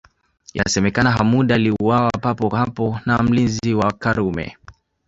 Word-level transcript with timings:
Inasemekana 0.53 1.11
Hamoud 1.11 1.51
aliuawa 1.51 2.11
papo 2.21 2.49
hapo 2.49 2.99
na 3.05 3.23
mlinzi 3.23 3.73
wa 3.73 3.91
Karume 3.93 4.57